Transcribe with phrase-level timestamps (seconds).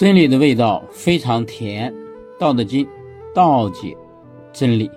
[0.00, 1.92] 真理的味道非常甜，
[2.38, 2.86] 《道德经》
[3.34, 3.94] 道解
[4.50, 4.90] 真理，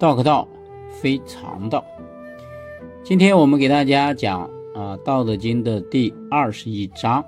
[0.00, 0.48] 道可道
[0.90, 1.84] 非常道。
[3.04, 4.40] 今天我们给大家讲
[4.74, 7.24] 啊，《道德经》的第二十一章。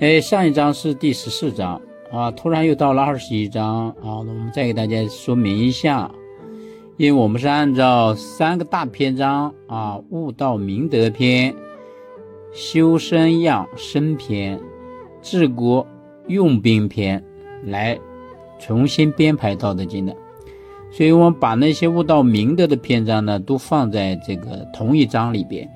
[0.00, 1.80] 哎，上一章是第十四章
[2.10, 6.10] 啊，突然又到了二十一章啊，我们再给大家说明一下，
[6.96, 11.54] 因为我们是按照三个大篇章啊，悟道明德篇、
[12.52, 14.60] 修身养生篇。
[15.22, 15.86] 治国
[16.28, 17.22] 用兵篇
[17.64, 17.98] 来
[18.58, 20.14] 重新编排《道德经》的，
[20.90, 25.68] 所以我们把那些悟道明德的篇章呢，都放在这个同一章里边。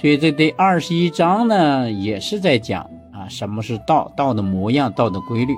[0.00, 5.54] 所以这第二十一章呢，也是在讲啊，什么是道，道的模样，道的规律。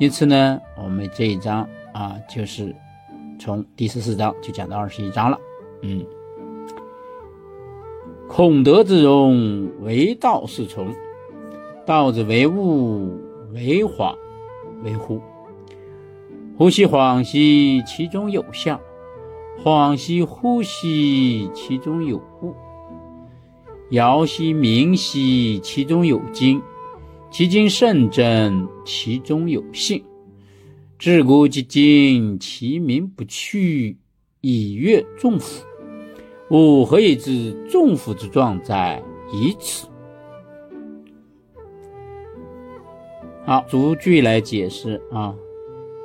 [0.00, 2.74] 因此呢，我们这一章啊，就是
[3.38, 5.38] 从第十四章就讲到二十一章了。
[5.82, 6.04] 嗯，
[8.28, 10.86] 孔德之容，惟道是从。
[11.84, 13.18] 道之为物，
[13.52, 14.14] 为恍，
[14.84, 15.20] 为惚。
[16.56, 18.78] 呼吸恍兮，其中有象；
[19.64, 22.54] 恍兮惚兮，其中有物。
[23.90, 26.62] 爻兮明兮，其中有精。
[27.30, 30.04] 其精甚真，其中有信。
[30.98, 33.96] 至古及今，其名不去，
[34.40, 35.64] 以阅众甫。
[36.50, 39.02] 吾何以知众甫之状在？
[39.32, 39.88] 以此。
[43.44, 45.34] 好，逐句来解释啊。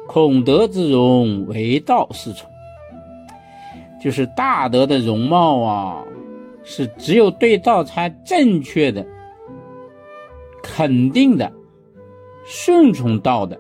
[0.08, 2.50] 孔德之容，惟道是从。
[4.02, 6.04] 就是大德的容貌啊，
[6.64, 9.06] 是只有对道才正确的、
[10.64, 11.52] 肯定的、
[12.46, 13.60] 顺从道的，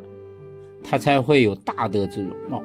[0.84, 2.64] 他才会有大德之容貌。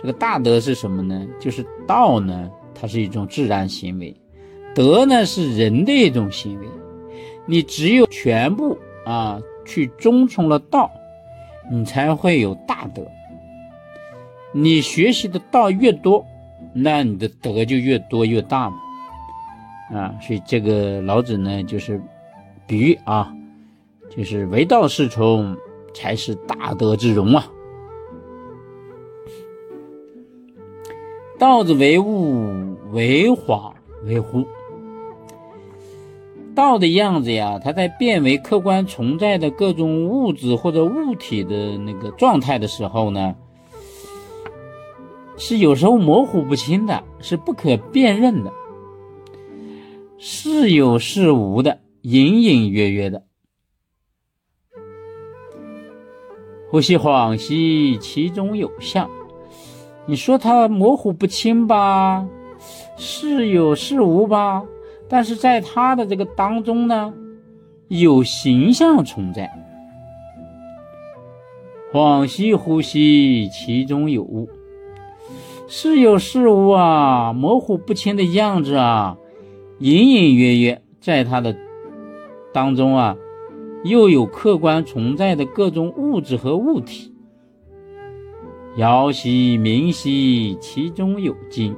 [0.00, 1.26] 这个大德是什么呢？
[1.40, 4.14] 就是道呢，它是一种自然行为；
[4.74, 6.66] 德呢，是人的一种行为。
[7.46, 9.40] 你只有全部啊。
[9.64, 10.90] 去遵从了道，
[11.70, 13.06] 你才会有大德。
[14.52, 16.24] 你学习的道越多，
[16.72, 18.76] 那你的德就越多越大嘛。
[19.92, 22.00] 啊，所以这个老子呢，就是
[22.66, 23.34] 比喻啊，
[24.10, 25.56] 就是唯道是从，
[25.92, 27.46] 才是大德之容啊。
[31.38, 33.72] 道之为物，为恍，
[34.04, 34.46] 为乎。
[36.54, 43.34] 道的样子呀，它在变为客观存在的各种物质或者物体的那个状态的时候呢，
[45.36, 48.52] 是有时候模糊不清的，是不可辨认的，
[50.16, 53.24] 是有是无的，隐隐约约的。
[56.70, 59.08] 呼吸恍兮，其中有象。
[60.06, 62.26] 你说它模糊不清吧，
[62.96, 64.62] 是有是无吧？
[65.14, 67.14] 但是在他的这个当中呢，
[67.86, 69.48] 有形象存在。
[71.92, 74.48] 恍兮惚兮，其中有物，
[75.68, 79.16] 是有是无啊，模糊不清的样子啊，
[79.78, 81.56] 隐隐约约在他的
[82.52, 83.16] 当中啊，
[83.84, 87.14] 又有客观存在的各种物质和物体。
[88.78, 91.76] 遥兮明兮，其中有精。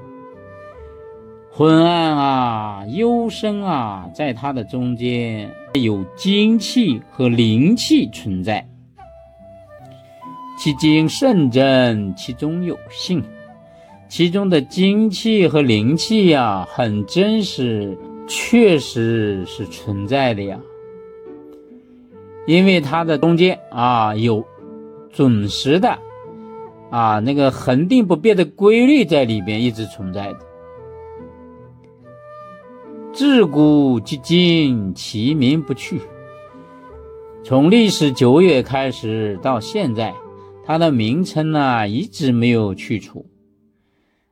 [1.56, 8.68] 昏暗啊，幽深啊，在它的中间有精气和灵气存在，
[10.58, 13.24] 其精甚真，其中有性，
[14.06, 17.96] 其中的精气和灵气呀，很真实，
[18.28, 20.58] 确实是存在的呀。
[22.46, 24.44] 因为它的中间啊，有
[25.10, 25.98] 准时的
[26.90, 30.40] 啊那个恒定不变的规律在里边一直存在的。
[33.16, 35.98] 自古及今，其名不去。
[37.42, 40.12] 从历史久远开始到现在，
[40.66, 43.24] 它的名称呢一直没有去除。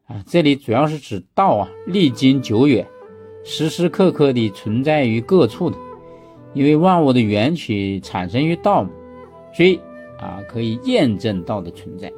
[0.05, 2.87] 啊，这里主要是指道啊，历经久远，
[3.43, 5.78] 时时刻刻地存在于各处的。
[6.53, 8.91] 因为万物的缘起产生于道嘛，
[9.55, 9.81] 所以
[10.19, 12.12] 啊，可以验证道的存在。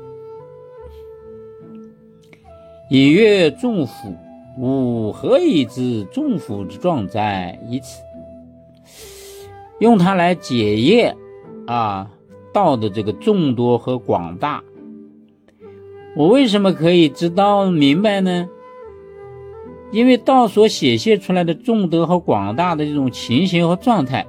[2.90, 4.16] 以阅众甫。
[4.58, 7.58] 吾何以知众甫之状哉？
[7.68, 8.02] 以此，
[9.80, 11.14] 用它来解验
[11.66, 12.10] 啊
[12.54, 14.64] 道的这个众多和广大。
[16.16, 18.48] 我为什么可以知道明白呢？
[19.92, 24.26] 因为道所显现出来的众多和广大的这种情形和状态，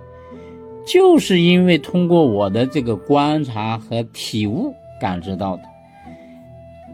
[0.86, 5.64] 就是因为通过我的这个观察和体悟感知到的。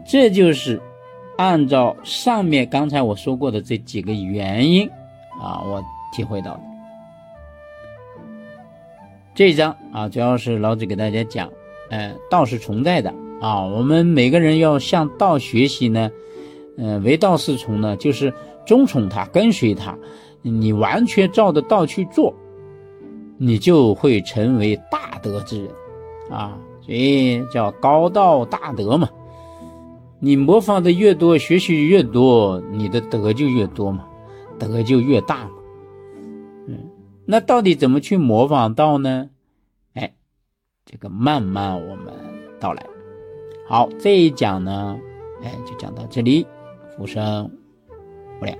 [0.06, 0.80] 这就是。
[1.36, 4.88] 按照上面刚才我说过的这几个原因，
[5.42, 5.82] 啊，我
[6.12, 6.58] 体会到。
[9.34, 11.50] 这一章啊，主要是老子给大家讲，
[11.90, 16.08] 呃，道是存在的啊，我们每个人要向道学习呢，
[16.78, 18.32] 呃，唯道是从呢，就是
[18.64, 19.98] 忠从他，跟随他，
[20.40, 22.32] 你完全照着道去做，
[23.36, 25.68] 你就会成为大德之人
[26.30, 29.08] 啊，所以叫高道大德嘛。
[30.24, 34.06] 你模仿的越多，学习越多，你的德就越多嘛，
[34.58, 35.50] 德就越大嘛。
[36.66, 36.78] 嗯，
[37.26, 39.28] 那到底怎么去模仿道呢？
[39.92, 40.14] 哎，
[40.86, 42.14] 这个慢慢我们
[42.58, 42.86] 到来。
[43.68, 44.98] 好，这一讲呢，
[45.42, 46.46] 哎，就讲到这里。
[46.96, 47.50] 福生
[48.40, 48.56] 无量。